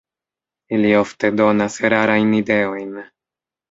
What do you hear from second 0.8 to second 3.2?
ofte donas erarajn ideojn.